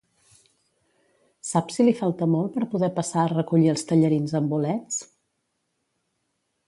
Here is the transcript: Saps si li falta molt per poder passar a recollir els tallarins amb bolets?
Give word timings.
Saps 1.49 1.77
si 1.79 1.85
li 1.85 1.93
falta 1.99 2.27
molt 2.35 2.55
per 2.57 2.65
poder 2.71 2.89
passar 2.95 3.21
a 3.27 3.33
recollir 3.35 3.69
els 3.75 3.85
tallarins 3.93 4.35
amb 4.41 4.55
bolets? 4.55 4.99